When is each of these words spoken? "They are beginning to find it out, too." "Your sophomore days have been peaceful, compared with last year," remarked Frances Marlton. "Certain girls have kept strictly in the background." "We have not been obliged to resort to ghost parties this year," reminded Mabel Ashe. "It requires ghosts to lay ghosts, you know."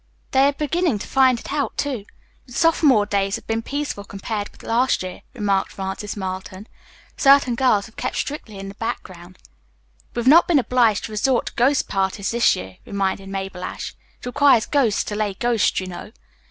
"They 0.31 0.47
are 0.47 0.53
beginning 0.53 0.97
to 0.97 1.05
find 1.07 1.39
it 1.39 1.53
out, 1.53 1.77
too." 1.77 2.05
"Your 2.47 2.55
sophomore 2.55 3.05
days 3.05 3.35
have 3.35 3.45
been 3.45 3.61
peaceful, 3.61 4.03
compared 4.03 4.49
with 4.49 4.63
last 4.63 5.03
year," 5.03 5.21
remarked 5.35 5.71
Frances 5.73 6.17
Marlton. 6.17 6.65
"Certain 7.17 7.53
girls 7.53 7.85
have 7.85 7.97
kept 7.97 8.15
strictly 8.15 8.57
in 8.57 8.67
the 8.67 8.73
background." 8.73 9.37
"We 10.15 10.21
have 10.21 10.27
not 10.27 10.47
been 10.47 10.57
obliged 10.57 11.03
to 11.03 11.11
resort 11.11 11.45
to 11.45 11.53
ghost 11.53 11.87
parties 11.87 12.31
this 12.31 12.55
year," 12.55 12.79
reminded 12.83 13.29
Mabel 13.29 13.63
Ashe. 13.63 13.93
"It 14.19 14.25
requires 14.25 14.65
ghosts 14.65 15.03
to 15.03 15.15
lay 15.15 15.35
ghosts, 15.35 15.79
you 15.79 15.85
know." 15.85 16.11